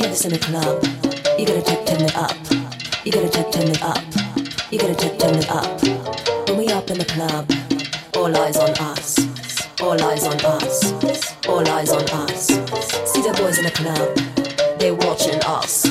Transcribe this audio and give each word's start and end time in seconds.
this 0.00 0.24
in 0.24 0.32
the 0.32 0.38
club. 0.38 0.82
You 1.38 1.46
gotta 1.46 1.62
turn 1.62 1.84
turn 1.84 2.02
it 2.02 2.16
up. 2.16 2.36
You 3.04 3.12
gotta 3.12 3.28
turn 3.28 3.50
turn 3.52 3.68
it 3.68 3.82
up. 3.82 4.02
You 4.70 4.78
gotta 4.78 4.94
turn 4.94 5.18
turn 5.18 5.34
it 5.36 5.50
up. 5.50 6.48
When 6.48 6.58
we 6.58 6.68
up 6.68 6.90
in 6.90 6.98
the 6.98 7.04
club, 7.04 7.50
all 8.16 8.34
eyes 8.36 8.56
on 8.56 8.70
us. 8.70 9.18
All 9.80 10.00
eyes 10.02 10.24
on 10.24 10.40
us. 10.44 11.46
All 11.46 11.68
eyes 11.68 11.90
on 11.92 12.02
us. 12.10 12.46
See 12.46 13.22
the 13.22 13.34
boys 13.38 13.58
in 13.58 13.64
the 13.64 13.70
club. 13.70 14.16
They 14.78 14.90
watching 14.90 15.40
us. 15.44 15.82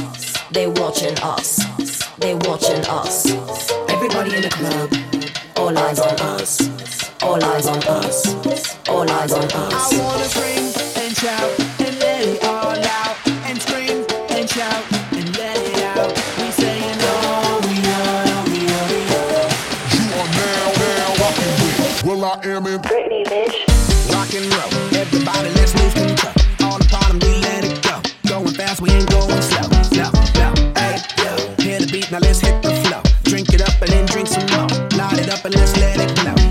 They 0.51 0.67
watching 0.67 1.17
us. 1.19 1.59
They 2.17 2.33
watching 2.33 2.85
us. 2.87 3.25
Everybody 3.89 4.35
in 4.35 4.41
the 4.41 4.49
club. 4.49 4.91
All 5.57 5.77
eyes 5.77 5.99
on 5.99 6.19
us. 6.19 6.61
All 7.21 7.43
eyes 7.43 7.67
on 7.67 7.83
us. 7.83 8.77
All 8.89 9.09
eyes 9.09 9.31
on 9.31 9.43
us. 9.43 9.93
I 9.93 9.99
wanna 9.99 10.25
scream 10.25 10.62
Well, 22.05 22.25
I 22.25 22.33
am 22.43 22.67
in 22.67 22.81
Britney, 22.81 23.23
bitch. 23.23 23.63
Rock 24.11 24.33
and 24.33 24.45
roll. 24.51 24.99
Everybody, 24.99 25.49
let's 25.55 25.73
move 25.73 25.95
lose 25.95 26.15
control. 26.17 26.33
All 26.69 26.77
the 26.77 26.89
bottom, 26.91 27.17
we 27.19 27.39
let 27.39 27.63
it 27.63 27.81
go. 27.81 28.01
Going 28.27 28.53
fast, 28.53 28.81
we 28.81 28.89
ain't 28.89 29.09
going 29.09 29.41
slow. 29.41 29.69
No, 29.95 30.11
no, 30.35 30.51
hey, 30.75 30.99
yo. 31.23 31.63
Hear 31.63 31.79
the 31.79 31.89
beat, 31.89 32.11
now 32.11 32.19
let's 32.19 32.41
hit 32.41 32.61
the 32.61 32.75
flow. 32.83 33.01
Drink 33.23 33.53
it 33.53 33.61
up 33.61 33.81
and 33.81 33.89
then 33.89 34.05
drink 34.07 34.27
some 34.27 34.45
more. 34.51 34.67
Light 34.99 35.19
it 35.19 35.29
up 35.29 35.45
and 35.45 35.55
let's 35.55 35.77
let 35.77 36.01
it 36.01 36.13
blow. 36.19 36.42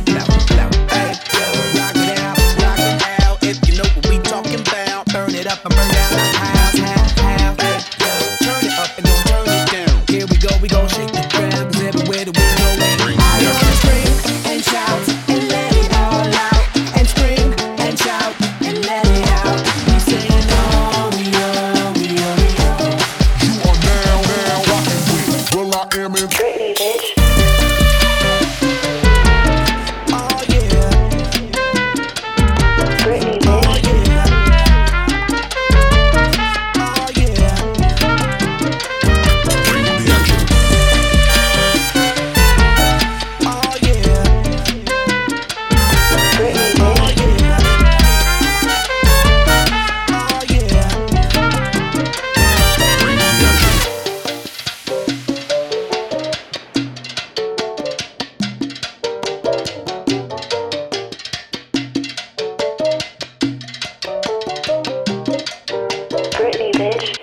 bitch. 66.90 67.21